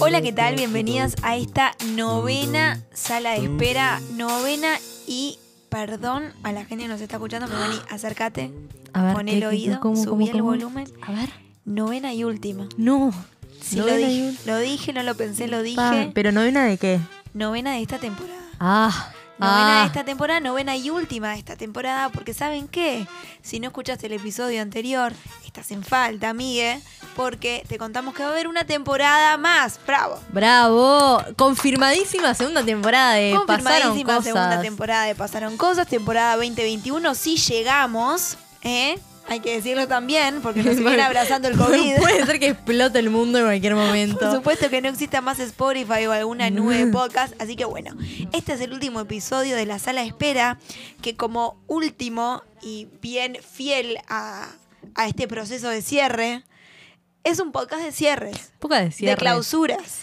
[0.00, 0.56] Hola, ¿qué tal?
[0.56, 5.38] Bienvenidas a esta novena sala de espera, novena y
[5.68, 8.50] perdón a la gente que nos está escuchando, pero vení, acércate,
[8.92, 10.44] A ver, pon ¿qué- el qué- oído, cómo, subí cómo, el cómo?
[10.50, 10.86] volumen.
[11.02, 11.30] A ver.
[11.64, 12.68] Novena y última.
[12.76, 13.12] No.
[13.62, 15.76] Sí, dije, lo dije, no lo pensé, lo dije.
[15.76, 17.00] Pa, ¿Pero novena de qué?
[17.32, 18.40] Novena de esta temporada.
[18.58, 19.12] Ah.
[19.38, 19.80] Novena ah.
[19.80, 23.06] de esta temporada, novena y última de esta temporada, porque ¿saben qué?
[23.42, 25.12] Si no escuchaste el episodio anterior,
[25.44, 26.80] estás en falta, amigue,
[27.16, 29.80] porque te contamos que va a haber una temporada más.
[29.86, 30.20] ¡Bravo!
[30.30, 31.22] Bravo.
[31.36, 34.24] Confirmadísima segunda temporada de Pasaron Confirmadísima Cosas.
[34.24, 37.14] segunda temporada de Pasaron Cosas, temporada 2021.
[37.16, 38.98] Sí llegamos, ¿eh?
[39.26, 41.96] Hay que decirlo también, porque nos viene abrazando el COVID.
[42.00, 44.18] Puede ser que explote el mundo en cualquier momento.
[44.18, 47.40] Por supuesto que no exista más Spotify o alguna nube de podcast.
[47.40, 47.96] Así que bueno,
[48.32, 50.58] este es el último episodio de la sala de espera,
[51.02, 54.48] que como último y bien fiel a,
[54.94, 56.44] a este proceso de cierre,
[57.24, 59.12] es un podcast de cierres, Poca de cierre.
[59.12, 60.00] de clausuras,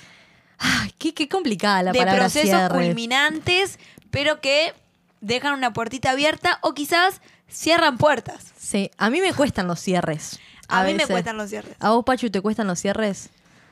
[0.97, 3.79] qué, qué complicada la de palabra procesos culminantes,
[4.09, 4.73] pero que
[5.21, 7.21] dejan una puertita abierta o quizás
[7.51, 8.53] cierran puertas.
[8.57, 10.39] Sí, a mí me cuestan los cierres.
[10.67, 11.75] A, mí me cuestan los cierres.
[11.79, 13.29] ¿A vos, Pachu, te cuestan los cierres?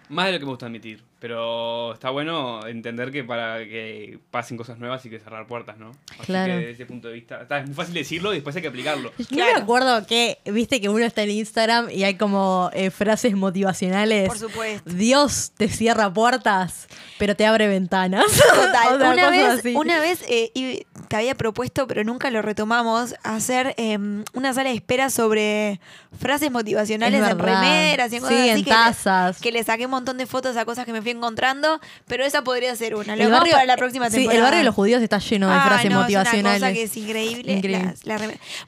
[0.09, 1.03] Más de lo que me gusta admitir.
[1.19, 5.91] Pero está bueno entender que para que pasen cosas nuevas hay que cerrar puertas, ¿no?
[6.13, 6.53] Así Claro.
[6.53, 7.41] que desde ese punto de vista.
[7.41, 9.11] Está, es muy fácil decirlo y después hay que aplicarlo.
[9.19, 9.53] No Claro.
[9.57, 14.29] me acuerdo que, viste que uno está en Instagram y hay como eh, frases motivacionales.
[14.29, 14.89] Por supuesto.
[14.89, 18.23] Dios te cierra puertas, pero te abre ventanas.
[18.55, 18.95] Total.
[18.95, 19.75] O sea, una, cosas vez, así.
[19.75, 23.97] una vez eh, y- te había propuesto, pero nunca lo retomamos, hacer eh,
[24.33, 25.81] una sala de espera sobre
[26.17, 28.49] frases motivacionales Es en remeras y en cosas Sí, así.
[28.59, 29.41] en que le- tazas.
[29.41, 32.43] Que le saqué un montón de fotos a cosas que me fui encontrando, pero esa
[32.43, 33.15] podría ser una.
[33.15, 34.37] Lo El barrio- para la próxima sí, temporada.
[34.37, 36.55] el barrio de los judíos está lleno de Ah, frases no, motivacionales.
[36.55, 37.93] Es una cosa que es increíble.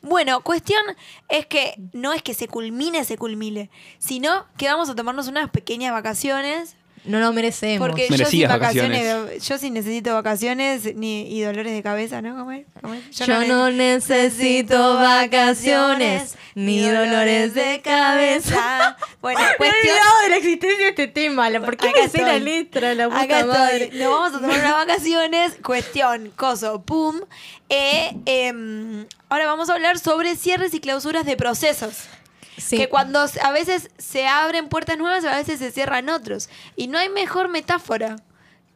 [0.01, 0.81] Bueno, cuestión
[1.29, 5.49] es que no es que se culmine, se culmine, sino que vamos a tomarnos unas
[5.51, 7.87] pequeñas vacaciones No lo merecemos.
[7.87, 12.35] porque yo sin vacaciones, yo sin necesito vacaciones ni y dolores de cabeza, ¿no?
[12.37, 12.65] ¿Cómo es?
[12.79, 13.09] ¿Cómo es?
[13.11, 18.97] Yo, no, necesito vacaciones ni dolores de cabeza.
[19.21, 19.95] Bueno, Me he cuestión.
[20.23, 21.47] de la existencia de este tema.
[21.63, 22.95] ¿Por qué Acá me la letra?
[22.95, 23.53] La puta Acá estoy.
[23.53, 23.89] madre.
[23.93, 25.53] Nos vamos a tomar unas vacaciones.
[25.63, 27.21] Cuestión, coso, pum.
[27.69, 32.05] Eh, em, ahora vamos a hablar sobre cierres y clausuras de procesos.
[32.57, 32.77] Sí.
[32.77, 36.49] Que cuando a veces se abren puertas nuevas, a veces se cierran otros.
[36.75, 38.17] Y no hay mejor metáfora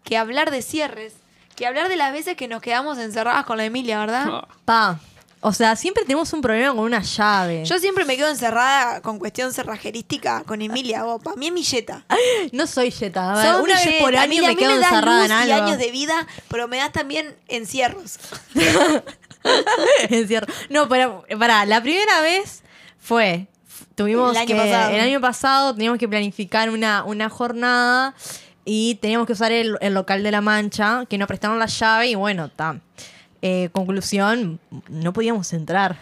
[0.03, 1.13] que hablar de cierres,
[1.55, 4.25] que hablar de las veces que nos quedamos encerradas con la Emilia, ¿verdad?
[4.29, 4.99] Ah, Pa.
[5.41, 7.63] O sea, siempre tenemos un problema con una llave.
[7.65, 11.03] Yo siempre me quedo encerrada con cuestión cerrajerística con Emilia.
[11.23, 12.03] Para mí es mi yeta.
[12.51, 13.31] No soy yeta.
[13.33, 15.47] A ver, Sos una vez por año me mí quedo das encerrada luz en algo.
[15.49, 18.17] y años de vida, pero me das también encierros.
[20.09, 20.47] Encierro.
[20.69, 22.63] No, pero para la primera vez
[22.99, 23.47] fue
[23.95, 24.95] tuvimos El año que pasado.
[24.95, 28.13] el año pasado teníamos que planificar una, una jornada
[28.65, 32.07] y teníamos que usar el, el local de la Mancha que nos prestaron la llave
[32.07, 32.79] y bueno, está.
[33.71, 34.59] conclusión,
[34.89, 35.97] no podíamos entrar.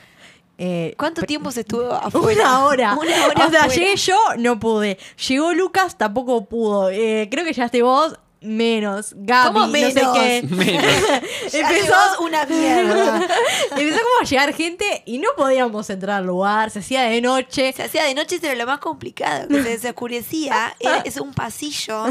[0.57, 2.43] Eh, ¿Cuánto tiempo se estuvo afuera?
[2.43, 2.93] Una hora.
[2.99, 3.67] Una hora o sea, afuera.
[3.67, 4.97] llegué yo, no pude.
[5.27, 6.89] Llegó Lucas, tampoco pudo.
[6.89, 9.13] Eh, creo que llegaste vos, menos.
[9.15, 10.17] Gaby, ¿Cómo no sé menos?
[10.17, 10.43] qué.
[10.49, 10.83] Menos.
[11.51, 13.15] Ya Empezó, una mierda.
[13.77, 16.69] empezó como a llegar gente y no podíamos entrar al lugar.
[16.71, 17.71] Se hacía de noche.
[17.73, 19.47] Se hacía de noche, era lo más complicado.
[19.47, 20.75] Que se desoscurecía.
[20.79, 22.05] Era- Es un pasillo.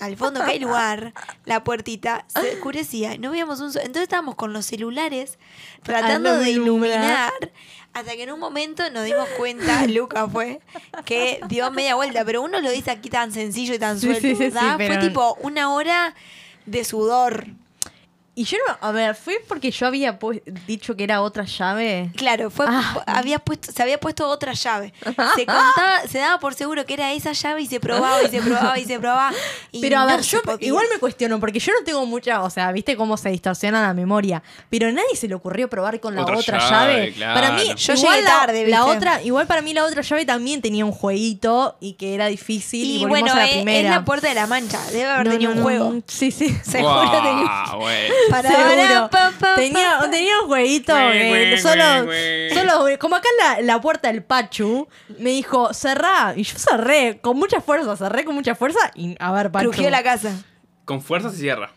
[0.00, 1.12] Al fondo que hay lugar.
[1.44, 3.16] La puertita se oscurecía.
[3.18, 3.82] No veíamos un sol.
[3.82, 5.38] Entonces estábamos con los celulares
[5.82, 6.98] tratando no de iluminar.
[6.98, 7.32] iluminar.
[7.94, 10.60] Hasta que en un momento nos dimos cuenta, Luca fue,
[11.04, 12.24] que dio media vuelta.
[12.24, 14.20] Pero uno lo dice aquí tan sencillo y tan suelto.
[14.20, 14.58] sí, sí, sí.
[14.76, 16.14] Fue tipo una hora
[16.66, 17.46] de sudor.
[18.34, 22.10] Y yo no, a ver, fue porque yo había pu- dicho que era otra llave.
[22.16, 23.02] Claro, fue, Ah.
[23.06, 24.94] había puesto, se había puesto otra llave.
[25.04, 28.40] Se contaba, se daba por seguro que era esa llave y se probaba y se
[28.40, 29.32] probaba y se probaba.
[29.70, 30.66] y Pero a no ver, yo podía.
[30.66, 33.92] igual me cuestiono, porque yo no tengo mucha, o sea, viste cómo se distorsiona la
[33.92, 36.92] memoria, pero a nadie se le ocurrió probar con la otra, Otra llave.
[36.94, 37.34] llave, claro.
[37.38, 40.24] Para mí, Yo igual llegué la, tarde, la otra, igual para mí la otra llave
[40.24, 43.50] también tenía un jueguito y que era difícil y, Y volvimos bueno, a la es,
[43.50, 43.90] es primera.
[43.90, 44.80] la puerta de la mancha.
[44.90, 46.02] Debe haber No, tenido no, un no, juego.
[46.06, 46.48] Sí, sí.
[46.64, 47.42] Seguro tenía.
[47.66, 48.14] Guau, bueno.
[48.30, 49.10] Para, Seguro.
[49.10, 50.10] pa, pa, Tenía, pa, pa.
[50.10, 50.92] tenía un jueguito
[51.60, 51.84] solo,
[52.54, 54.88] solo, como acá en la, la puerta del Pachu,
[55.18, 56.32] me dijo, cerrá.
[56.36, 58.78] Y yo cerré, con mucha fuerza, cerré con mucha fuerza.
[58.94, 59.70] Y a ver, Pachu.
[59.70, 60.32] Crujió la casa.
[60.84, 61.70] Con fuerza se cierra.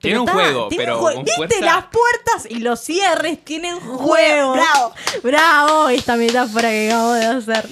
[0.00, 1.36] Tiene un está, juego, tiene pero un jue- con ¿Viste?
[1.38, 1.60] fuerza.
[1.64, 4.52] Las puertas y los cierres tienen juego, juego.
[4.52, 4.94] bravo.
[5.24, 7.68] Bravo, esta metáfora que acabo de hacer.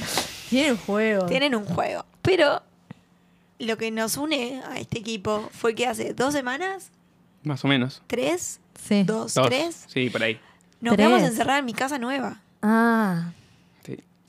[0.51, 1.27] Tienen juego.
[1.27, 2.05] Tienen un juego.
[2.23, 2.63] Pero
[3.61, 6.91] lo que nos une a este equipo fue que hace dos semanas,
[7.47, 8.03] Más o menos.
[8.09, 9.05] tres, Sí.
[9.05, 9.47] dos, Dos.
[9.47, 10.39] tres, Sí, por ahí.
[10.81, 11.07] nos Tres.
[11.09, 12.41] quedamos encerradas en mi casa nueva.
[12.61, 13.31] Ah.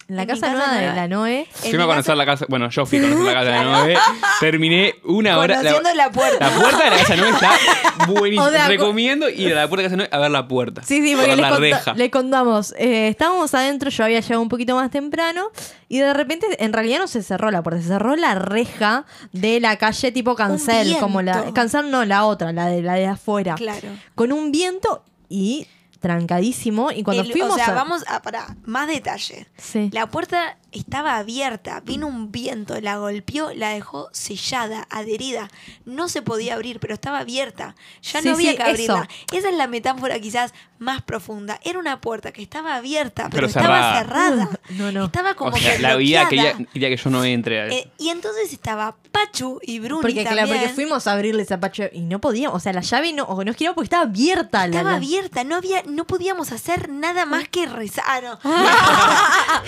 [0.09, 1.47] En la En casa, nueva de la Noé.
[1.63, 3.51] En Fui a conocer casa- la casa, bueno, yo fui a conocer la casa de
[3.51, 3.97] la Noé.
[4.39, 5.57] Terminé una hora.
[5.57, 6.49] Conociendo la puerta.
[6.49, 7.51] La puerta de la casa de Noé está
[8.07, 8.47] buenísima.
[8.47, 10.47] O sea, Recomiendo ir a la puerta de la casa de Noé a ver la
[10.47, 10.81] puerta.
[10.83, 11.93] Sí, sí, porque ver le, la conta- reja.
[11.93, 12.73] le contamos.
[12.77, 15.49] eh, estábamos adentro, yo había llegado un poquito más temprano
[15.89, 19.59] y de repente, en realidad no se cerró la puerta, se cerró la reja de
[19.59, 23.55] la calle tipo cancel, como la cancel no, la otra, la de la de afuera,
[23.55, 23.87] Claro.
[24.15, 25.67] con un viento y
[25.99, 29.47] trancadísimo y cuando El- fuimos o sea, a- vamos a para más detalle.
[29.57, 29.89] Sí.
[29.93, 35.49] La puerta estaba abierta, vino un viento, la golpeó, la dejó sellada, adherida.
[35.85, 37.75] No se podía abrir, pero estaba abierta.
[38.01, 39.07] Ya Sí, no había sí, que abrirla.
[39.29, 39.37] eso.
[39.37, 41.59] Esa es la metáfora quizás más profunda.
[41.63, 44.45] Era una puerta que estaba abierta, pero, Pero estaba cerrada.
[44.45, 44.59] cerrada.
[44.71, 45.05] No, no.
[45.05, 47.89] Estaba como o sea, que la vida quería, quería que yo no entre a Eh,
[47.97, 52.01] y entonces estaba Pachu y Bruni porque, claro, porque fuimos a abrirle ese zapacho y
[52.01, 54.59] no podíamos, o sea, la llave no, o no giraba porque estaba abierta.
[54.59, 58.37] la- Estaba la- abierta, no había, no podíamos hacer nada más que rezar.
[58.43, 59.63] Ah,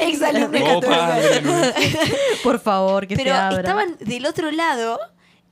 [0.00, 0.09] no.
[0.62, 0.80] Oh.
[2.42, 3.58] Por favor, que Pero se abra.
[3.60, 4.98] estaban del otro lado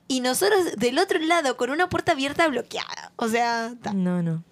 [0.07, 3.11] y nosotros del otro lado con una puerta abierta bloqueada.
[3.15, 4.43] O sea, ta, No, no.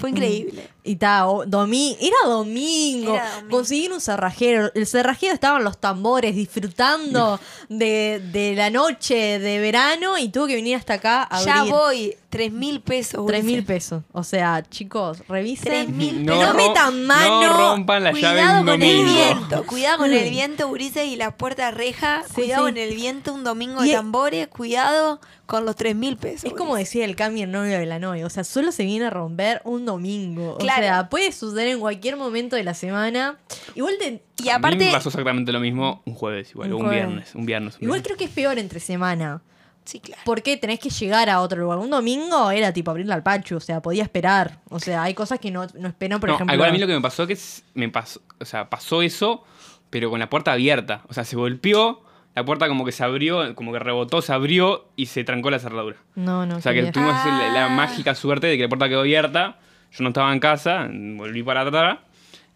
[0.00, 0.68] Fue increíble.
[0.82, 3.14] Y ta, o- domi- era domingo.
[3.14, 3.50] Era domingo.
[3.50, 4.70] Conseguir un cerrajero.
[4.74, 7.38] El cerrajero estaban los tambores disfrutando
[7.68, 11.72] de, de la noche de verano y tuvo que venir hasta acá a Ya abrir.
[11.74, 13.26] voy, tres mil pesos.
[13.26, 14.02] Tres mil pesos.
[14.12, 15.64] O sea, chicos, revisen.
[15.66, 16.54] Tres mil No, pesos.
[16.54, 17.40] No metan mano.
[17.42, 21.16] no rompan la llave Cuidado un con el viento, cuidado con el viento, Ulises, y
[21.16, 22.22] la puerta reja.
[22.26, 22.72] Sí, cuidado sí.
[22.72, 24.48] con el viento un domingo Y- de tambores.
[24.48, 25.20] Cuidado
[25.50, 26.44] con los tres mil pesos.
[26.44, 28.24] Es como decía el cambio en novio de la novia.
[28.24, 30.56] O sea, solo se viene a romper un domingo.
[30.58, 30.80] Claro.
[30.80, 33.36] O sea, puede suceder en cualquier momento de la semana.
[33.74, 36.80] Igual te- Y A mí aparte, me pasó exactamente lo mismo un jueves igual, Un
[36.82, 37.74] o un viernes, un viernes.
[37.76, 38.02] un Igual viernes.
[38.06, 39.42] creo que es peor entre semana.
[39.84, 40.22] sí, claro.
[40.24, 41.78] Porque tenés que llegar a otro lugar.
[41.78, 44.60] Un domingo era tipo abrirle al pacho, o sea, podía esperar.
[44.68, 46.54] O sea, hay cosas que no, no esperan, por no, ejemplo.
[46.54, 49.42] igual a mí lo que me pasó que es- me pasó, o sea, pasó eso,
[49.90, 51.02] pero con la puerta abierta.
[51.08, 54.86] O sea, se golpeó, la puerta como que se abrió, como que rebotó, se abrió
[54.96, 55.96] y se trancó la cerradura.
[56.14, 56.56] No, no.
[56.56, 57.68] O sea, que tuvimos la, la Ah.
[57.68, 59.58] mágica suerte de que la puerta quedó abierta.
[59.92, 61.98] Yo no estaba en casa, volví para atrás,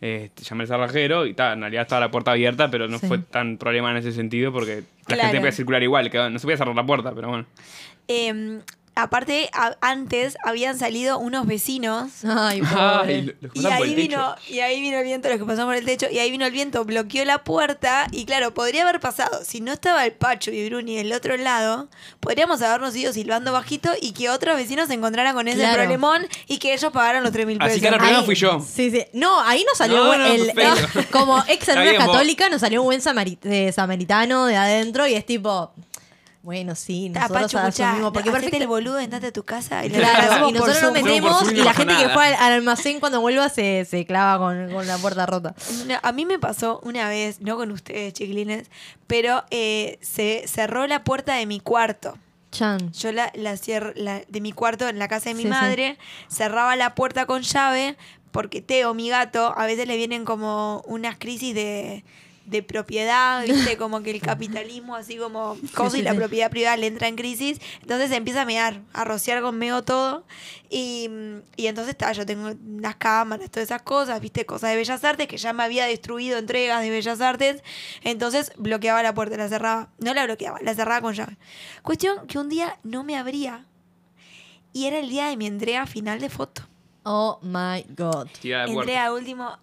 [0.00, 1.54] este, llamé al cerrajero y tal.
[1.54, 3.08] En realidad estaba la puerta abierta, pero no Sí.
[3.08, 5.22] fue tan problema en ese sentido porque la Claro.
[5.22, 6.10] gente podía circular igual.
[6.10, 7.46] quedó- no se podía cerrar la puerta, pero bueno.
[8.06, 8.60] Eh,
[8.94, 13.14] aparte, a- antes habían salido unos vecinos Ay, pobre.
[13.14, 14.08] Ay, lo- los Y pasaban por ahí, el techo.
[14.08, 16.46] vino, y ahí vino el viento, los que pasaron por el techo, y ahí vino
[16.46, 20.50] el viento, bloqueó la puerta, y claro, podría haber pasado, si no estaba el Pacho
[20.50, 21.88] y Bruni del otro lado,
[22.20, 25.74] podríamos habernos ido silbando bajito y que otros vecinos se encontraran con ese Claro.
[25.76, 27.80] problemón y que ellos pagaran los 3 mil Así pesos.
[27.82, 28.60] que ahora- El problema Ahí- fui yo.
[28.60, 29.04] Sí, sí.
[29.12, 30.98] No, ahí nos salió No, no, el, perfecto.
[31.00, 32.12] el- como ex Está alumna bien, vos.
[32.14, 35.72] católica, nos salió un buen samari- eh, samaritano de adentro y es tipo,
[36.44, 38.12] bueno, sí, nosotros Pacho, escuchá, asumimos.
[38.12, 38.62] Porque hacete perfecto.
[38.62, 41.72] el boludo, entrate a tu casa y Claro, y nosotros nos metemos y no la
[41.74, 45.24] gente que fue al, al almacén cuando vuelva se, se clava con, con la puerta
[45.26, 45.54] rota.
[45.86, 48.68] No, a mí me pasó una vez, no con ustedes, chiquilines,
[49.06, 52.16] pero eh, se cerró la puerta de mi cuarto.
[52.52, 52.92] Chan.
[52.92, 55.50] Yo la, la cierro la- de mi cuarto en la casa de mi Sí, sí.
[55.50, 55.98] madre,
[56.28, 57.96] cerraba la puerta con llave
[58.30, 62.04] porque Teo, mi gato, a veces le vienen como unas crisis de,
[62.46, 63.76] de propiedad, ¿viste?
[63.76, 67.60] Como que el capitalismo, así como cosa y la propiedad privada le entra en crisis.
[67.80, 70.24] Entonces se empieza a mear, a rociar con meo todo.
[70.70, 71.08] Y,
[71.56, 74.44] y entonces está, yo tengo las cámaras, todas esas cosas, ¿viste?
[74.44, 77.62] Cosas de Bellas Artes que ya me había destruido entregas de Bellas Artes.
[78.02, 79.90] Entonces bloqueaba la puerta, la cerraba.
[79.98, 81.36] No la bloqueaba, la cerraba con llave.
[81.82, 83.66] Cuestión que un día no me abría.
[84.72, 86.62] Y era el día de mi entrega final de foto.
[87.04, 88.28] Oh my god.
[88.42, 89.58] Entrega último.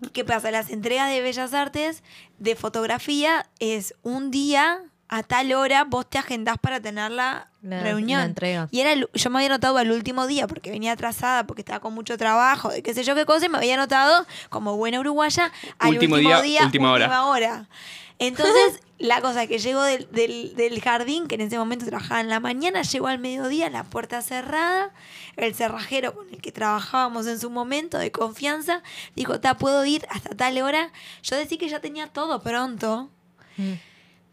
[0.00, 0.50] Y- ¿Qué pasa?
[0.50, 2.02] Las entregas de Bellas Artes
[2.38, 7.80] de fotografía es un día a tal hora vos te agendás para tener la, La-
[7.80, 8.18] reunión.
[8.20, 8.68] la entrega.
[8.72, 11.78] Y era el- yo me había anotado al último día porque venía atrasada, porque estaba
[11.80, 14.98] con mucho trabajo, de qué sé yo qué cosa, y me había anotado como buena
[14.98, 17.24] uruguaya al Último último, día, día, última hora.
[17.26, 17.68] hora.
[18.18, 22.28] Entonces, la cosa que llego del, del- del jardín, que en ese momento trabajaba en
[22.30, 24.90] la mañana, llegó al mediodía, la puerta cerrada,
[25.36, 28.82] el cerrajero con el que trabajábamos en su momento de confianza,
[29.14, 30.92] dijo, ta, puedo ir hasta tal hora.
[31.22, 33.10] Yo decía que ya tenía todo pronto,
[33.58, 33.72] Mm.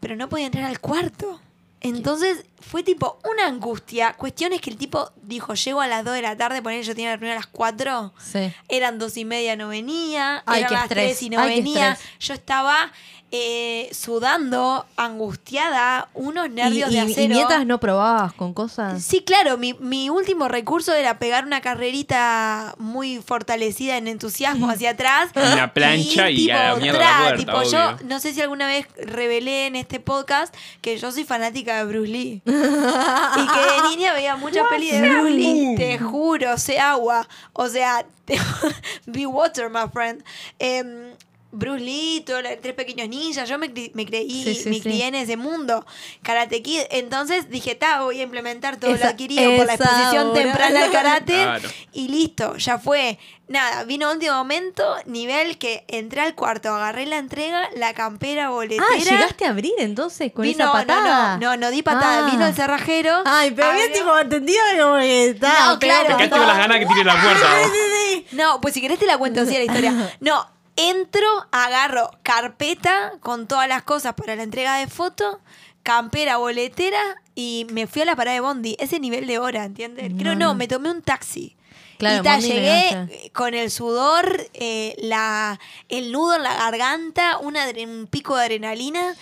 [0.00, 1.40] pero no podía entrar al cuarto.
[1.80, 4.14] Entonces fue tipo una angustia.
[4.14, 7.10] Cuestiones que el tipo dijo, llego a las 2 de la tarde, poner yo tenía
[7.10, 8.14] la reunión a las 4.
[8.18, 8.50] Sí.
[8.70, 10.42] Eran dos y media, no venía.
[10.46, 11.04] Ay, eran las estrés.
[11.18, 11.98] 3 y no Ay, venía.
[12.20, 12.90] Yo estaba
[13.36, 17.22] eh, sudando, angustiada, unos ¿Y, nervios de y- acero.
[17.22, 19.02] y mientras no probabas con cosas?
[19.02, 24.90] Sí, claro, mi, mi último recurso era pegar una carrerita muy fortalecida en entusiasmo hacia
[24.90, 25.30] atrás.
[25.34, 28.68] Una plancha y a la mierda la tra, puerta, tipo, yo no sé si alguna
[28.68, 32.40] vez revelé en este podcast que yo soy fanática de Bruce Lee.
[32.46, 37.26] y que de niña veía muchas pelis de Bruce Lee, te juro, sé agua.
[37.52, 38.38] O sea, te-
[39.06, 40.22] be water, my friend.
[40.60, 41.14] Em,
[41.54, 42.24] Bruce Lee,
[42.60, 44.80] tres pequeños ninjas, yo me, cre- me creí, Sí, sí, me sí.
[44.82, 45.86] crié en ese mundo.
[46.22, 50.28] Karate Kid, entonces dije, ta, voy a implementar todo Esa- lo adquirido por la exposición
[50.30, 50.42] hora.
[50.42, 51.68] temprana al karate Claro.
[51.92, 53.18] y listo, ya fue.
[53.46, 58.86] Nada, vino último momento, nivel que entré al cuarto, agarré la entrega, la campera boletera.
[58.90, 61.36] Ah, llegaste a abrir entonces con vino, esa patada.
[61.36, 62.30] No, no, no, no di patada, Ah.
[62.30, 63.22] vino el cerrajero.
[63.26, 65.74] Ay, pero había tipo entendido como que estaba.
[65.74, 66.08] No, claro.
[66.08, 67.46] Te quedaste con las ganas que tire la puerta.
[67.60, 68.22] vos.
[68.32, 69.92] No, pues si querés te la cuento así la historia.
[70.20, 75.40] No, entro, agarro carpeta con todas las cosas para la entrega de foto,
[75.82, 77.00] campera, boletera
[77.34, 78.76] y me fui a la parada de Bondi.
[78.78, 80.12] Ese nivel de hora, ¿entiendes?
[80.18, 81.56] Creo No, me tomé un taxi.
[81.98, 87.66] Claro, y ta, llegué con el sudor, eh, la, el nudo en la garganta, una
[87.86, 89.14] un pico de adrenalina.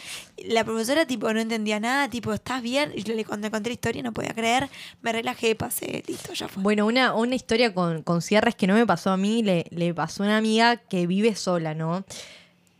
[0.48, 2.92] La profesora tipo no entendía nada, tipo, ¿estás bien?
[2.94, 4.68] Y yo le conté, conté la historia, no podía creer.
[5.00, 6.62] Me relajé, pasé, listo, ya fue.
[6.62, 9.94] Bueno, una, una historia con, con cierres que no me pasó a mí, le, le
[9.94, 12.04] pasó a una amiga que vive sola, ¿no?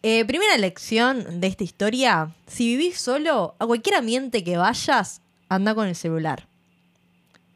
[0.05, 5.77] Eh, primera lección de esta historia, si vivís solo, a cualquier ambiente que vayas, anda
[5.77, 6.49] con el celular.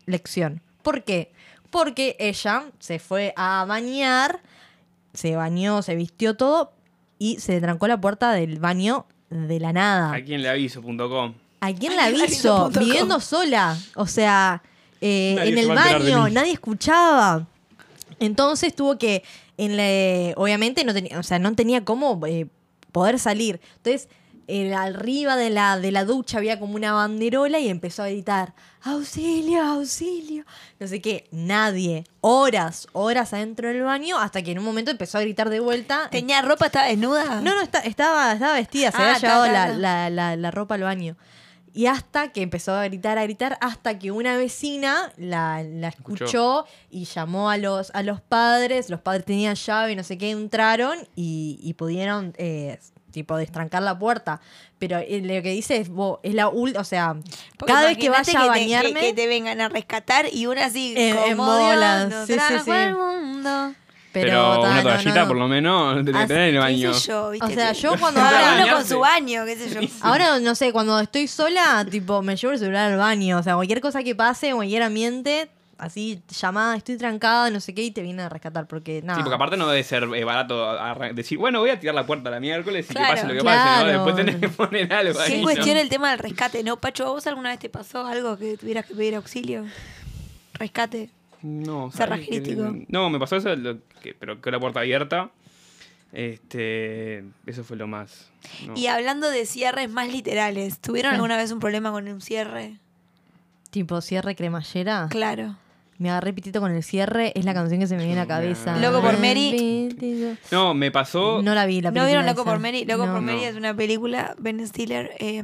[0.07, 0.63] Lección.
[0.83, 1.33] ¿Por qué?
[1.71, 4.41] Porque ella se fue a bañar,
[5.13, 6.73] se bañó, se vistió todo
[7.19, 10.13] y se trancó la puerta del baño de la nada.
[10.15, 11.35] ¿A quién le aviso.com?
[11.61, 12.71] ¿A la qué aviso?
[12.71, 13.77] Viviendo sola.
[13.97, 14.63] O sea,
[15.01, 17.47] eh, en el baño, nadie escuchaba.
[18.21, 19.23] Entonces tuvo que,
[19.59, 22.47] en la- obviamente no tenía, o sea, no tenía cómo eh,
[22.93, 23.61] poder salir.
[23.77, 24.09] Entonces,
[24.49, 28.55] eh, arriba de la, de la ducha había como una banderola y empezó a gritar,
[28.83, 30.45] auxilio, auxilio.
[30.79, 32.05] No sé qué, nadie.
[32.21, 36.09] Horas, horas adentro del baño, hasta que en un momento empezó a gritar de vuelta.
[36.11, 36.67] ¿Tenía ropa?
[36.67, 37.41] ¿Estaba desnuda?
[37.41, 40.77] No, no, está- estaba, estaba vestida, se Ah, había llevado la, la- la- la ropa
[40.77, 41.17] al baño.
[41.75, 46.25] Y hasta que empezó a gritar, a gritar, hasta que una vecina la, la escuchó,
[46.25, 46.65] Escuchó.
[46.91, 48.89] y llamó a los, a los padres.
[48.89, 52.79] Los padres tenían llave, no sé qué, entraron y, y pudieron, eh,
[53.17, 54.41] tipo, destrancar la puerta.
[54.79, 57.17] Pero eh, lo que dice es, vos, es la última, o sea,
[57.59, 59.01] Porque cada vez que vaya a te- que- bañarme...
[59.01, 62.71] Que, te vengan a rescatar y una así En- como Dios bolas, sí, sí, sí.
[62.95, 63.73] mundo.
[64.13, 65.29] Pero, ta, una toallita no.
[65.29, 66.95] por lo menos Así- tener en el ¿Qué baño.
[66.95, 67.47] sé yo, viste?
[67.47, 69.81] O sea, yo cuando ahora- uno con su baño, qué sé yo.
[70.03, 73.39] Ahora, no sé, cuando estoy sola, tipo, me llevo el celular al baño.
[73.39, 77.83] O sea, cualquier cosa que pase, cualquier ambiente, así, llamada, estoy trancada, no sé qué,
[77.83, 78.67] y te viene a rescatar.
[78.67, 79.19] Porque nada.
[79.19, 80.77] Sí, porque aparte no debe ser eh, barato
[81.15, 83.45] decir, bueno, voy a tirar la puerta la miércoles y Claro, que pase lo que
[83.45, 83.87] pase, claro.
[83.87, 83.93] ¿no?
[84.05, 85.31] Después tenés que poner algo ahí.
[85.33, 85.43] Qué ¿no?
[85.45, 86.77] cuestión el tema del rescate, ¿no?
[86.79, 89.65] Pacho, ¿a vos alguna vez te pasó algo que tuvieras que pedir auxilio?
[90.55, 91.11] Rescate.
[91.43, 92.73] No, ¿sabes Cerrajístico.
[92.73, 95.31] que- No, me pasó eso, lo que- pero quedó la puerta abierta.
[96.13, 98.29] Este, eso fue lo más.
[98.67, 98.75] no.
[98.77, 102.79] Y hablando de cierres más literales, ¿tuvieron alguna vez un problema con un cierre?
[103.71, 105.09] Tipo, cierre cremallera.
[105.11, 105.57] Claro.
[105.99, 108.29] Me agarré pitito con el cierre, es la canción que se me viene a la
[108.29, 108.77] cabeza.
[108.79, 109.89] Loco por Mary.
[110.53, 111.41] No, me pasó.
[111.43, 112.51] No la vi, la ¿No película vieron Loco esa.
[112.51, 112.85] por Mary?
[112.85, 113.13] Loco No.
[113.13, 113.45] por Mary No.
[113.47, 115.43] es una película, Ben Stiller, eh,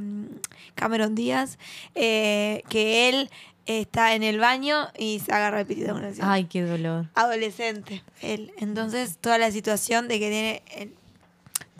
[0.74, 1.58] Cameron Díaz,
[1.94, 3.30] eh, que él
[3.64, 6.28] está en el baño y se agarra el pitito con el cierre.
[6.30, 7.06] Ay, qué dolor.
[7.14, 8.52] Adolescente, él.
[8.58, 10.92] Entonces, toda la situación de que tiene el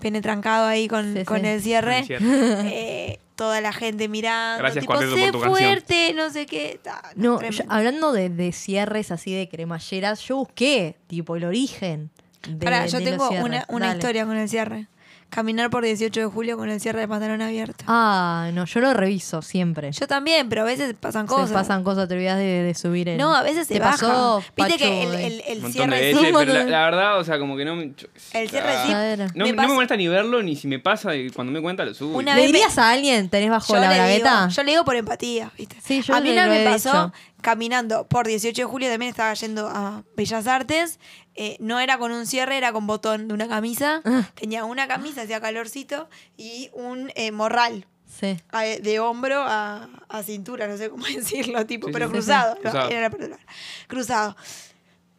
[0.00, 1.47] pene trancado ahí con, Sí, con sí.
[1.47, 2.25] el cierre, Cierre.
[2.25, 5.58] eh, toda la gente mirando, Gracias, tipo, Cuarteto, sé por tu canción".
[5.68, 6.78] fuerte, no sé qué.
[7.16, 12.11] No, yo- hablando de, de cierres así de cremalleras, yo busqué, tipo, el origen.
[12.49, 13.99] De, Pará, yo de tengo una, una Dale.
[13.99, 14.87] historia con el cierre.
[15.34, 17.84] Caminar por 18 de julio con el cierre de pantalón abierto.
[17.88, 19.90] Ah, no, yo lo reviso siempre.
[19.90, 21.52] Yo también, pero a veces pasan Se cosas.
[21.52, 23.16] pasan cosas, te olvidas de, de subir el...
[23.16, 23.92] No, a veces se ¿Te baja.
[23.92, 25.02] pasó, Viste Pacho, que
[25.48, 26.32] el, montón cierre de veces, sí.
[26.38, 27.94] pero la, la verdad, o sea, como que no me.
[27.96, 29.22] yo- El cierre ah, sí.
[29.34, 31.86] No, Me no me molesta ni verlo ni si me pasa y cuando me cuenta
[31.86, 32.18] lo subo.
[32.18, 34.40] Una ¿Le vez me- a alguien, tenés bajo yo la bragueta?
[34.42, 35.76] digo, yo le digo por empatía, ¿viste?
[35.82, 37.10] Sí, yo a mí vez me pasó
[37.40, 41.00] caminando por 18 de julio, también estaba yendo a Bellas Artes.
[41.34, 44.00] Eh, no era con un cierre, era con botón de una camisa.
[44.04, 44.28] Ah.
[44.34, 47.86] Tenía una camisa, hacía calorcito, y un eh, morral.
[48.20, 48.36] Sí.
[48.50, 52.52] a- de hombro a, a cintura, no sé cómo decirlo, tipo, Sí, pero sí, cruzado,
[52.56, 52.90] Sí, no, cruzado.
[52.90, 53.38] era la
[53.88, 54.36] cruzado.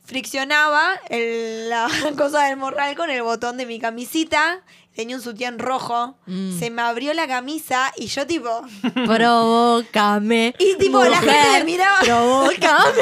[0.06, 4.62] Friccionaba el- la cosa del morral con el botón de mi camisita,
[4.96, 6.60] tenía un sutién rojo, Mm.
[6.60, 8.62] se me abrió la camisa y yo tipo,
[9.08, 10.54] Provócame.
[10.60, 12.00] Y tipo, la gente me miraba.
[12.02, 13.02] Provócame.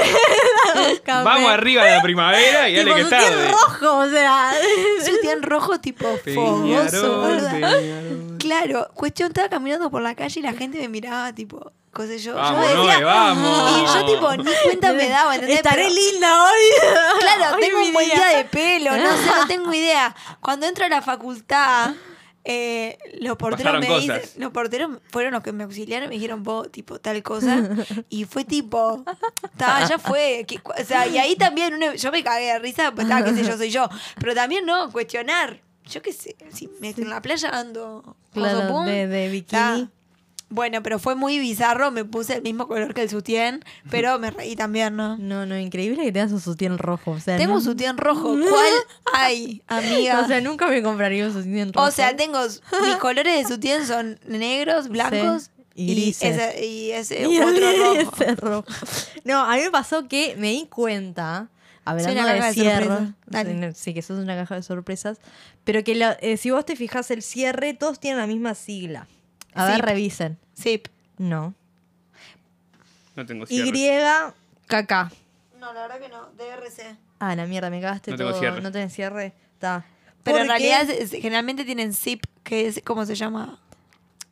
[1.08, 3.28] Vamos arriba de la primavera y dale que su tarde.
[3.28, 4.52] piel rojo, o sea.
[5.06, 7.50] sutién rojo tipo fogoso, Peñarol.
[7.62, 8.38] Peñarol.
[8.40, 12.36] Claro, cuestión, estaba caminando por la calle y la gente me miraba tipo, cosa yo,
[12.36, 13.72] Vamos, yo decía, Noé, vamos.
[13.72, 15.58] y yo tipo, ni cuenta me daba, ¿entendés?
[15.58, 16.62] Estaré Pero- linda hoy.
[17.20, 18.16] Claro, Hoy tengo un buen día.
[18.16, 20.16] día de pelo, no sé, no tengo idea.
[20.42, 21.94] Cuando entro a la facultad,
[22.44, 24.22] eh, los porteros Pasaron me cosas.
[24.24, 27.58] dicen, los porteros fueron los que me auxiliaron, me dijeron, vos, tipo, tal cosa.
[28.10, 29.04] Y fue tipo,
[29.58, 30.46] ta, ya fue.
[30.48, 33.34] que- o sea, y ahí también uno- yo me cagué de risa, pues estaba, qué
[33.36, 33.88] sé yo, soy yo.
[34.20, 35.62] Pero también no, cuestionar.
[35.86, 39.60] yo qué sé, si me en la playa ando Claro, de- de bikini.
[39.60, 39.90] está.
[40.52, 44.30] Bueno, pero fue muy bizarro, me puse el mismo color que el sutién, pero me
[44.32, 45.18] reí también, ¿no?
[45.18, 47.12] No, no, increíble que tengas un sutién rojo.
[47.12, 48.74] O sea, Tengo no- un sutién rojo, ¿cuál
[49.14, 50.20] hay, amiga?
[50.20, 51.88] O sea, nunca me compraría un sutién rojo.
[51.88, 55.44] O sea, tengo mis colores de sutién son negros, blancos
[55.74, 56.38] Sí, y grises.
[56.38, 58.16] ese, y ese Y otro el- rojo.
[58.22, 58.66] ese rojo.
[59.24, 61.48] No, a mí me pasó que me di cuenta,
[61.86, 65.18] hablando una de de cierre, no, sí, que sos una caja de sorpresas,
[65.64, 69.08] pero que la- eh, si vos te fijas el cierre, todos tienen la misma sigla.
[69.54, 70.38] A ver, revisen.
[70.54, 70.82] Sí.
[71.18, 71.54] No.
[73.16, 74.34] No tengo Y, cierre.
[74.68, 75.12] KK.
[75.60, 76.98] No, la verdad que no, DRC.
[77.20, 78.40] Ah, la mierda, me cagaste No tengo todo.
[78.40, 78.62] cierre.
[78.62, 79.34] No tenés cierre.
[79.54, 79.86] Está.
[80.24, 83.60] Pero en Porque realidad es- generalmente tienen zip, que es, ¿cómo se llama?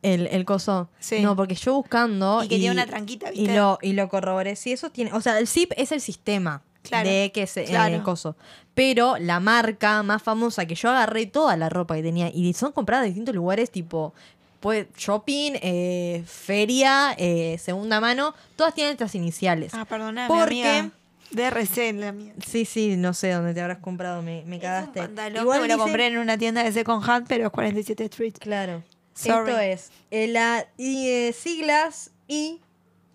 [0.02, 0.88] El, el coso.
[0.98, 1.20] Sí.
[1.20, 2.42] No, porque yo buscando.
[2.42, 3.56] Y que tiene una tranquita, Y ¿viste?
[3.56, 4.56] lo, y lo corroboré.
[4.56, 5.12] Sí, eso tiene.
[5.12, 7.64] O sea, el zip es el sistema Claro, de que se.
[7.64, 7.94] claro.
[7.94, 8.34] el coso.
[8.74, 12.30] Pero la marca más famosa que yo agarré toda la ropa que tenía.
[12.32, 14.14] Y son compradas de distintos lugares, tipo.
[14.60, 19.72] Pues, shopping, eh, feria, eh, segunda mano, todas tienen estas iniciales.
[19.74, 20.90] Ah, perdona, Porque- mi amiga.
[21.32, 22.32] DRC la mía.
[22.46, 25.00] Sí, sí, no sé dónde te habrás comprado, me, me cagaste.
[25.38, 28.34] Igual me lo dice- compré en una tienda de second hand, pero es 47 Street.
[28.40, 28.82] Claro.
[29.14, 29.50] Sorry.
[29.50, 32.60] Esto es eh, la y, siglas I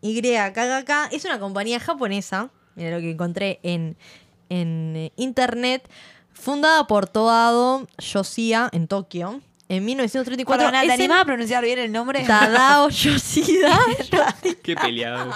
[0.02, 3.98] YKK es una compañía japonesa, mira lo que encontré en,
[4.50, 5.90] en internet,
[6.34, 10.66] fundada por Toado Yoshida en Tokio en 1934.
[10.68, 12.24] Perdona, ¿te animás a pronunciar bien el nombre?
[12.24, 13.80] Tadao Yoshida,
[14.64, 15.32] Qué peleado.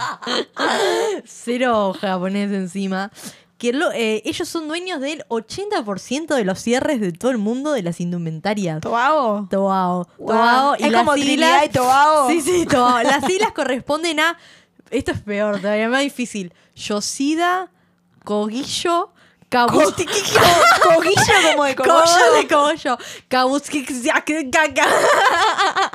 [1.25, 3.11] cero japonés encima.
[3.57, 7.73] Que lo- eh, ellos son dueños del 80% de los cierres de todo el mundo
[7.73, 8.79] de las indumentarias.
[8.79, 9.47] ¿Toago?
[9.49, 10.07] Toao.
[10.17, 10.27] Wow.
[10.27, 10.75] Toao.
[10.75, 12.29] Es como siglas- y Tobago.
[12.29, 13.03] Sí, sí, Toao.
[13.03, 14.37] Las siglas corresponden a.
[14.91, 16.53] Esto es peor, todavía más difícil.
[16.75, 17.69] Yoshida,
[18.23, 19.11] Kogillo,
[19.49, 20.05] Kabuki.
[20.05, 20.11] Co-
[20.95, 21.15] Cogillo
[21.51, 22.47] como de Cogollo de cogollo.
[22.47, 22.97] cogollo.
[23.27, 23.85] Kabuski.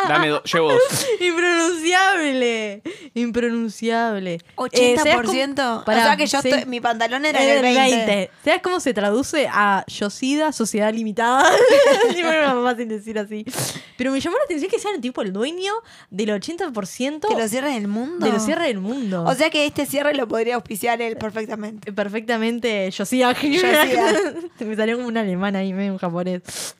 [0.08, 1.06] Dame dos, llevo dos.
[1.20, 2.82] Impronunciable.
[3.14, 4.34] Impronunciable.
[4.72, 5.54] Eh, ¿sabes 80%.
[5.54, 6.48] cómo- o Pará, sea que yo sí.
[6.48, 8.30] estoy- mi pantalón era el 20.
[8.44, 11.48] ¿Sabes cómo se traduce a Yosida, Sociedad Limitada?
[12.16, 13.44] Era más fácil decir así.
[13.96, 15.72] Pero me llamó la atención que sean tipo el dueño
[16.10, 18.26] del 80% Que lo cierres del mundo.
[18.26, 19.24] de los cierres del mundo.
[19.24, 21.92] O sea que este cierre lo podría auspiciar él perfectamente.
[21.92, 23.34] perfectamente Yosida.
[23.52, 24.34] Yosida.
[24.64, 26.74] me salió como un alemán ahí, medio un japonés.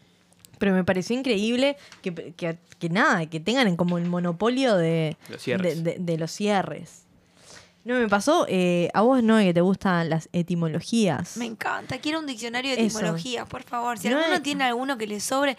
[0.58, 5.42] Pero me pareció increíble que, que- que nada, que tengan como el monopolio de Los
[5.42, 5.82] cierres.
[5.82, 7.02] de, de- de los cierres.
[7.84, 11.36] No, me pasó, eh, a vos no, que te gustan las etimologías.
[11.36, 11.98] Me encanta.
[11.98, 12.98] Quiero un diccionario de Eso.
[12.98, 13.98] etimologías, por favor.
[13.98, 15.56] Si No alguno es- tiene alguno que le sobre,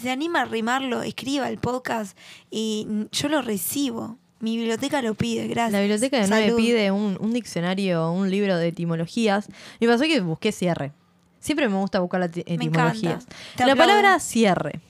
[0.00, 2.16] se anima a rimarlo, escriba el podcast
[2.50, 4.16] y yo lo recibo.
[4.40, 5.72] Mi biblioteca lo pide, gracias.
[5.72, 6.56] La biblioteca de 9 Salud.
[6.56, 9.48] pide un, un diccionario, un libro de etimologías.
[9.80, 10.92] Me pasó que busqué cierre.
[11.40, 13.26] Siempre me gusta buscar las eti- Me etimologías.
[13.58, 14.80] La palabra cierre.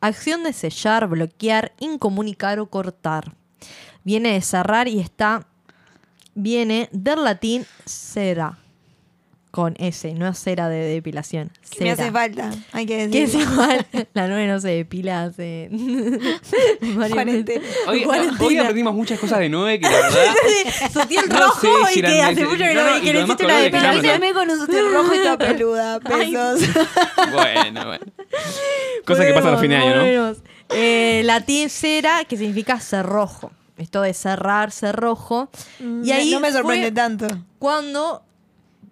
[0.00, 3.34] Acción de sellar, bloquear, incomunicar o cortar.
[4.04, 5.46] Viene de cerrar y está.
[6.34, 8.58] Viene del latín cera.
[9.50, 11.50] Con S, no es cera de depilación.
[11.70, 12.12] Que me hace Cera.
[12.12, 13.48] falta, hay que Que es decir.
[13.50, 13.86] igual.
[14.14, 15.70] La nueve no se depila hace.
[17.14, 17.64] Cuarentena.
[17.86, 18.44] Hoy, Cuarentena.
[18.46, 21.28] hoy aprendimos muchas cosas de Noé que la verdad.
[21.28, 23.44] No rojo si y que hace mucho que no, no, no, que los demás hiciste
[23.44, 24.20] una que Pero depilación.
[24.20, 26.60] me con un suéter rojo y toda peluda, pesos.
[27.32, 28.04] Bueno, bueno.
[29.06, 30.00] Cosas que pasan a fin de año, ¿no?
[30.02, 30.38] Volvemos.
[30.70, 33.50] Eh, latín cera, que significa cerrojo.
[33.78, 35.48] Esto de cerrar, cerrojo.
[36.02, 37.26] Y ahí no me sorprende fue tanto.
[37.58, 38.22] cuando,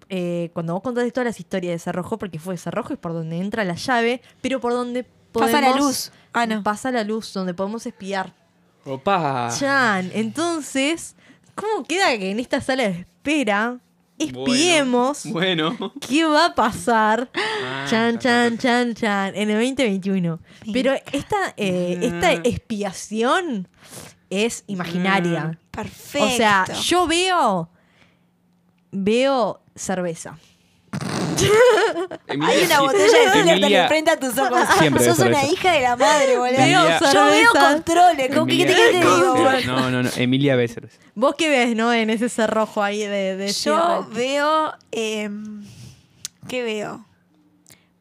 [0.09, 3.39] eh, cuando vos contaste todas las historias de cerrojo, porque fue cerrojo es por donde
[3.39, 5.53] entra la llave, pero por donde podemos...
[5.61, 6.13] Pasa la luz.
[6.33, 6.63] Ah, no.
[6.63, 8.33] Pasa la luz, donde podemos espiar.
[8.85, 9.51] Opa.
[9.59, 11.17] Chan, entonces,
[11.55, 13.79] ¿cómo queda que en esta sala de espera
[14.19, 15.71] espiemos Bueno.
[15.79, 15.93] bueno.
[16.09, 17.29] qué va a pasar?
[17.35, 20.39] Ah, Chan, chan, chan, chan, en el 2021.
[20.73, 22.41] Pero esta, eh, esta Mm.
[22.45, 23.69] expiación
[24.31, 25.59] es imaginaria.
[25.71, 26.27] Perfecto.
[26.27, 27.69] O sea, yo veo,
[28.93, 30.39] veo cerveza.
[32.27, 34.61] Emilia- Hay una botella de Silverton Emilia- enfrente a tus ojos.
[34.79, 36.57] Siempre Sos una hija de la madre, boludo.
[36.59, 38.35] Emilia- Yo veo controles.
[38.35, 39.51] ¿Con qué, Emilia- qué te digo?
[39.67, 40.11] No, no, no.
[40.17, 40.89] Emilia Becerra.
[41.15, 41.93] ¿Vos qué ves, no?
[41.93, 44.73] En ese cerrojo ahí de, de Yo veo.
[44.93, 45.65] em,
[46.49, 47.05] ¿Qué veo?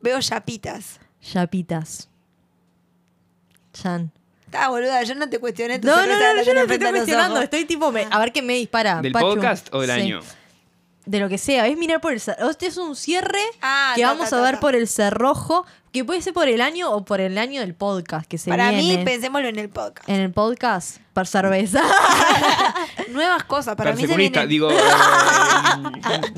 [0.02, 1.00] Veo chapitas.
[1.21, 2.08] Chapitas.
[3.74, 4.12] Chan.
[4.45, 6.08] Está, boluda, yo no te cuestioné tu No, no, no,
[6.39, 7.41] que yo no te estoy cuestionando.
[7.41, 9.02] Estoy tipo, me- a ver qué me dispara.
[9.02, 9.26] ¿Del Pachu.
[9.26, 10.02] podcast o del Sí.
[10.02, 10.21] año?
[11.06, 11.68] De lo que sea.
[11.68, 12.50] Es mirar por el cerrojo.
[12.50, 15.65] Este es un cierre Ah, que ta, vamos ta, a ta, ver por el cerrojo.
[15.91, 18.72] Que puede ser por el año o por el año del podcast que se Para
[18.72, 18.98] viene.
[18.98, 20.10] mí, pensémoslo en el podcast.
[20.10, 21.82] En el podcast, para cerveza.
[23.12, 23.76] Nuevas cosas.
[23.78, 24.70] Para mí se vienen- digo.
[24.76, 24.76] eh,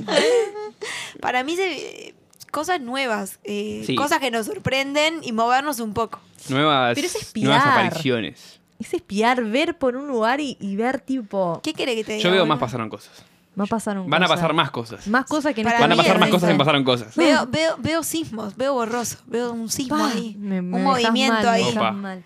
[1.21, 2.13] Para mí se.
[2.51, 3.95] cosas nuevas, eh, Sí.
[3.95, 6.19] cosas que nos sorprenden y movernos un poco.
[6.49, 7.45] Nuevas, Pero es espiar.
[7.47, 8.59] nuevas apariciones.
[8.79, 11.59] Es espiar, ver por un lugar y, y ver tipo.
[11.63, 12.23] ¿Qué quiere que te diga?
[12.23, 13.23] Yo veo más pasaron cosas.
[13.59, 15.07] Va a pasar un Van a pasar más cosas.
[15.07, 17.15] Más cosas que no Para Van a mí pasar es más cosas que pasaron cosas.
[17.15, 20.35] Veo, veo, veo sismos, veo borroso, veo un sismo Pa, ahí.
[20.37, 21.63] me- me un dejas movimiento mal, me ahí.
[21.63, 21.91] dejas Opa.
[21.91, 22.23] mal.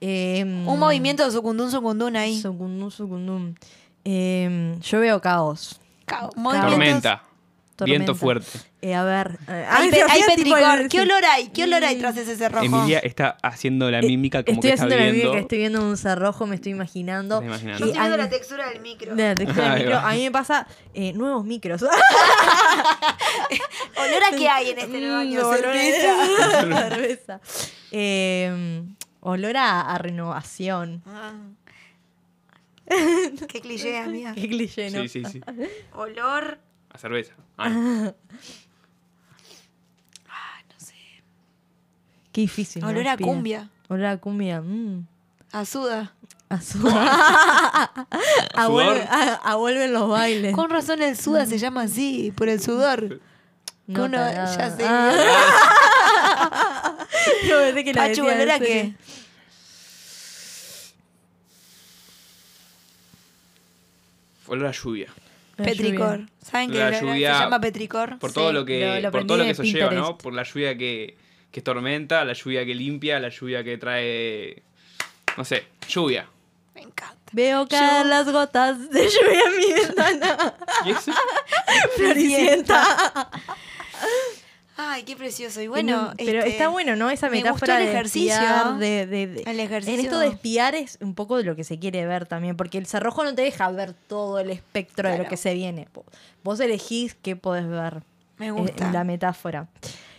[0.00, 2.40] Em, Un movimiento de sucundún, sucundún ahí.
[2.40, 3.54] Sucundum, sucundum.
[4.04, 5.80] Em, yo veo caos.
[6.06, 7.22] Ca- movimientos- Tormenta.
[7.76, 7.84] Tormenta.
[7.84, 8.46] Viento fuerte.
[8.84, 9.38] Eh, a ver.
[9.46, 10.80] eh, Hay, ay, pe- hay petricor.
[10.80, 11.50] el- ¿Qué olor hay?
[11.50, 12.00] ¿Qué olor hay Mm.
[12.00, 12.64] tras ese cerrojo?
[12.64, 15.28] Emilia está haciendo la Eh, mímica como estoy que está haciendo la viendo.
[15.30, 17.36] mímica, estoy viendo un cerrojo, me estoy imaginando.
[17.36, 17.78] Está imaginando.
[17.78, 19.14] Yo estoy viendo la textura del micro.
[19.14, 19.94] de la textura del micro.
[20.02, 20.10] va.
[20.10, 21.82] A mí me pasa eh, nuevos micros.
[23.96, 25.40] ¿Olor a qué hay en este nuevo año?
[25.42, 26.88] Mm, olor a- Cerveza.
[26.88, 27.40] cerveza.
[27.94, 28.82] Eh,
[29.20, 31.02] olor a, a renovación.
[31.06, 31.34] Ah.
[33.48, 34.32] Qué cliché, amiga.
[34.40, 35.02] Qué cliché, ¿no?
[35.02, 35.40] Sí, sí, sí.
[35.94, 36.58] Olor.
[36.90, 37.34] A cerveza.
[37.58, 38.14] Ah, no.
[40.28, 40.94] Ah, no sé.
[42.32, 42.82] Qué difícil.
[42.82, 42.88] ¿no?
[42.88, 43.68] Olor a cumbia.
[43.88, 44.60] Olor a cumbia.
[44.62, 45.06] mm.
[45.52, 46.12] A suda.
[46.48, 46.92] A sudor.
[46.94, 50.54] a, vuelve- a- a vuelven los bailes.
[50.54, 53.20] Con razón el suda se llama así, por el sudor.
[53.86, 54.84] No, que uno- ya sé.
[54.86, 55.12] Ah.
[57.48, 58.94] Yo pensé que la Pachu, ¿olor a qué?
[64.46, 65.08] Olor a lluvia.
[65.56, 66.18] La Petricor.
[66.18, 66.32] lluvia.
[66.42, 68.18] ¿Saben que La lluvia- se llama petricor?
[68.18, 70.18] Por Sí, todo lo que, lo- lo por todo lo que eso lleva, ¿no?
[70.18, 71.16] Por la lluvia que,
[71.52, 74.62] que es tormenta, la lluvia que limpia, la lluvia que trae.
[75.36, 76.26] No sé, lluvia.
[76.74, 77.16] Me encanta.
[77.32, 80.54] Veo caer las gotas de lluvia en mi ventana.
[80.84, 81.12] ¿Y eso?
[81.96, 83.30] Floricienta.
[84.76, 85.60] Ay, qué precioso.
[85.60, 87.10] Y bueno, pero este, está bueno, ¿no?
[87.10, 88.32] Esa me metáfora gustó el de ejercicio.
[88.32, 89.94] espiar, de, de- de- El ejercicio.
[89.98, 92.78] En esto de espiar es un poco de lo que se quiere ver también, porque
[92.78, 95.88] el cerrojo no te deja ver todo el espectro de lo que se viene.
[96.42, 98.02] Vos elegís qué podés ver.
[98.38, 98.86] Me en- gusta.
[98.86, 99.68] En la metáfora.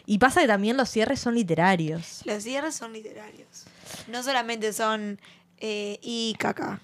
[0.05, 2.21] Y pasa que también los cierres son literarios.
[2.25, 3.65] Los cierres son literarios.
[4.07, 5.19] No solamente son
[5.59, 6.81] eh, y caca.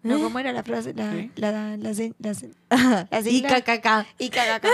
[0.00, 0.94] No, ¿cómo era la frase?
[0.94, 1.30] La, ¿Qué?
[1.34, 4.06] la, la, la, la- la y cacaca.
[4.18, 4.68] Y caca.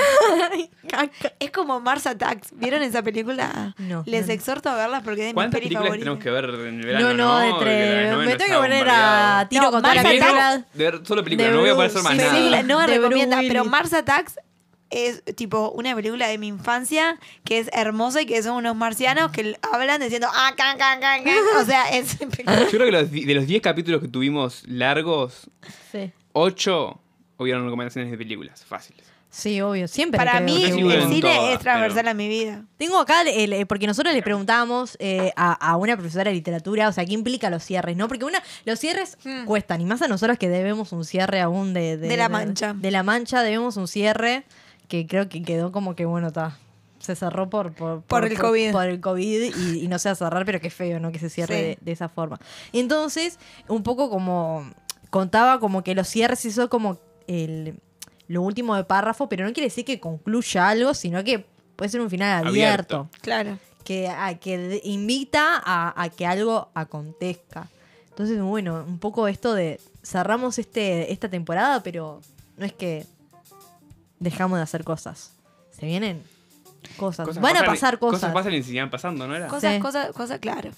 [1.40, 2.50] Es como Mars Attacks.
[2.52, 3.74] ¿Vieron esa película?
[3.78, 4.32] No, Les no.
[4.34, 6.04] exhorto a verla porque es de mis ¿Cuántas pelis películas favoritas.
[6.04, 6.30] tenemos que
[6.60, 7.08] ver en el verano?
[7.08, 8.16] No, no, de tres.
[8.18, 10.72] Me tengo que poner a tiro No, con Mars todas las También Attacks- películas.
[10.74, 12.32] de ver solo películas, no voy a hacer más sí, nada.
[12.32, 13.64] Película- no me recomienda, pero.
[13.64, 14.38] Mars Attacks
[14.90, 19.30] es tipo una película de mi infancia que es hermosa y que son unos marcianos
[19.32, 21.34] que hablan diciendo ah, can, can, can, can".
[21.60, 22.26] O sea, es Yo
[22.70, 25.50] creo que los de los 10 capítulos que tuvimos largos,
[25.90, 26.12] Sí.
[26.32, 27.00] 8
[27.38, 29.04] hubieron recomendaciones de películas fáciles.
[29.30, 29.88] Sí, obvio.
[29.88, 30.16] Siempre.
[30.16, 30.72] para creo mí el
[31.08, 32.62] cine todas, es transversal pero- a mi vida.
[32.76, 36.88] Tengo acá, el- el- porque nosotros le preguntamos eh, a, a una profesora de literatura,
[36.88, 37.96] o sea, ¿qué implica los cierres?
[37.96, 38.06] ¿No?
[38.06, 39.44] Porque una, los cierres Hmm.
[39.44, 42.74] cuestan, y más a nosotros que debemos un cierre aún de, De La Mancha.
[42.74, 44.44] De, La Mancha debemos un cierre
[44.88, 46.58] que creo que quedó como que, bueno, está.
[47.00, 48.72] Se cerró por, por, Por el COVID.
[48.72, 51.12] Por el COVID y, y no se va a cerrar, pero qué feo, ¿no?
[51.12, 51.62] Que se cierre Sí.
[51.62, 52.38] de, de esa forma.
[52.72, 54.70] Entonces, un poco como
[55.10, 57.78] contaba como que los cierres hizo como el,
[58.26, 61.44] lo último de párrafo, pero no quiere decir que concluya algo, sino que
[61.76, 62.96] puede ser un final abierto.
[62.96, 63.20] Abierto.
[63.20, 63.58] Claro.
[63.84, 67.68] Que, a- que invita a, a que algo acontezca.
[68.08, 72.22] Entonces, bueno, un poco esto de cerramos este, esta temporada, pero
[72.56, 73.04] no es que
[74.18, 75.32] dejamos de hacer cosas.
[75.70, 76.22] Se vienen
[76.96, 77.26] cosas.
[77.26, 78.20] Cosas Van a pasar cosas.
[78.20, 79.48] Cosas pasan y siguen pasando, ¿no era?
[79.48, 79.80] Cosas, Sí.
[79.80, 80.70] cosas, cosas, claro.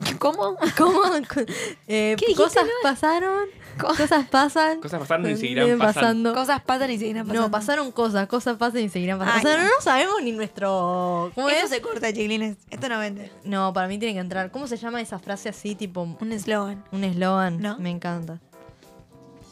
[0.20, 0.56] ¿Cómo?
[0.76, 1.00] ¿Cómo?
[1.90, 2.74] Eh, ¿Qué dijiste, cosas Noel?
[2.82, 3.46] pasaron,
[3.80, 4.80] Co- cosas pasan.
[4.80, 6.34] Cosas pasaron y seguirán siguen pasando.
[6.34, 7.42] Cosas pasan y seguirán pasando.
[7.42, 9.48] No, pasaron cosas, cosas pasan y seguirán pasando.
[9.48, 9.70] Ay, o sea, no.
[9.82, 11.32] sabemos ni nuestro.
[11.34, 11.68] ¿Cómo es?
[11.68, 12.56] se corta, chiquilines.
[12.70, 13.32] Esto no vende.
[13.44, 14.50] No, para mí tiene que entrar.
[14.52, 16.84] ¿Cómo se llama esa frase así, tipo Un eslogan.
[16.92, 17.60] un eslogan?
[17.60, 17.76] ¿No?
[17.78, 18.38] Me encanta.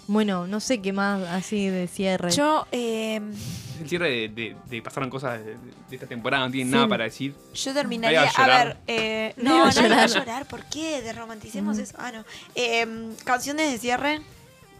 [0.08, 2.30] Bueno, no sé qué más así de cierre.
[2.30, 3.16] Yo, eh,
[3.80, 5.56] El cierre de, de- de pasaron cosas de,
[5.90, 6.74] de esta temporada, no tienen Sí.
[6.74, 7.34] nada para decir.
[7.54, 8.22] yo terminaría.
[8.22, 10.46] A ver, eh, no, a nadie va a llorar.
[10.46, 11.02] ¿Por qué?
[11.02, 11.94] Derromanticemos eso.
[11.98, 12.24] Ah, no.
[12.54, 12.86] Eh,
[13.24, 14.20] canciones de cierre.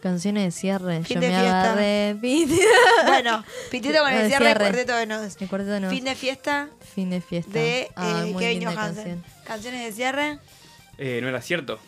[0.01, 1.03] Canciones de cierre.
[1.03, 1.63] Fin Yo de me fiesta.
[1.73, 2.17] agarré.
[3.07, 4.61] Bueno, Pitito con el El cierre, cierre.
[4.61, 5.37] cuarteto de nos.
[5.37, 5.91] de cuarteto no.
[5.91, 7.51] Fin de fiesta Fin de fiesta.
[7.59, 8.95] de Ah, eh, Kevin Johansen.
[8.95, 9.25] canción.
[9.45, 10.39] Canciones de cierre.
[10.99, 11.81] Eh, no era cierto.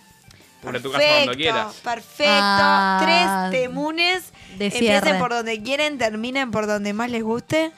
[0.63, 1.75] Por tu casa cuando quieras.
[1.77, 2.25] perfecto.
[2.27, 3.01] Ah,
[3.51, 4.33] Tres temunes.
[4.57, 7.73] de Empiecen por donde quieren, terminen por donde más les guste.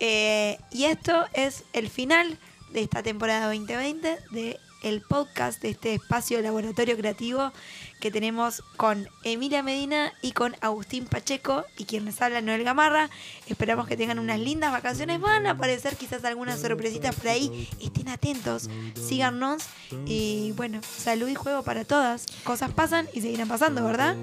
[0.00, 2.38] Eh, y esto es el final
[2.72, 7.52] de esta temporada 2020 de el podcast de este espacio de laboratorio creativo
[8.00, 13.10] que tenemos con Emilia Medina y con Agustín Pacheco y quien les habla Noel Gamarra.
[13.46, 15.20] Esperamos que tengan unas lindas vacaciones.
[15.20, 17.68] Van a aparecer quizás algunas sorpresitas por ahí.
[17.80, 19.64] Estén atentos, síganos
[20.06, 22.26] y bueno, salud y juego para todas.
[22.44, 24.16] Cosas pasan y seguirán pasando, ¿verdad?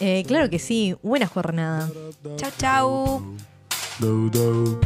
[0.00, 0.94] Eh, claro que sí.
[1.02, 1.90] Buena jornada.
[3.98, 4.78] Do do